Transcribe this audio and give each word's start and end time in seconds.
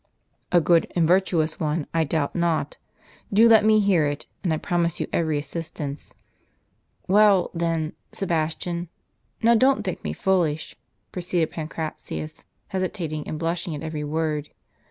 "A 0.51 0.59
good 0.59 0.91
and 0.95 1.07
virtuous 1.07 1.59
one, 1.59 1.85
I 1.93 2.05
doubt 2.05 2.33
not; 2.33 2.77
do 3.31 3.47
let 3.47 3.63
me 3.63 3.79
hear 3.79 4.07
it; 4.07 4.25
and 4.43 4.51
I 4.51 4.57
promise 4.57 4.99
you 4.99 5.05
every 5.13 5.37
assistance." 5.37 6.15
"Well, 7.07 7.51
then, 7.53 7.93
Sebastian— 8.11 8.89
now 9.43 9.53
don't 9.53 9.83
think 9.83 10.03
me 10.03 10.13
foolish," 10.13 10.75
proceeded 11.11 11.51
Pancratius, 11.51 12.43
hesitating 12.69 13.27
and 13.27 13.37
blushing 13.37 13.75
at 13.75 13.83
every 13.83 14.03
word. 14.03 14.49